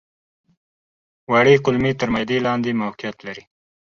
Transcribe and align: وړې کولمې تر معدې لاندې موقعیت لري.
وړې 1.31 1.55
کولمې 1.63 1.91
تر 1.99 2.07
معدې 2.13 2.37
لاندې 2.47 2.77
موقعیت 2.81 3.17
لري. 3.27 3.43